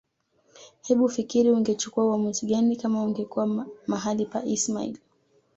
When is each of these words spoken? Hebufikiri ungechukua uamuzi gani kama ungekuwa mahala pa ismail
Hebufikiri 0.83 1.51
ungechukua 1.51 2.05
uamuzi 2.05 2.45
gani 2.45 2.75
kama 2.75 3.03
ungekuwa 3.03 3.67
mahala 3.87 4.25
pa 4.25 4.43
ismail 4.55 4.97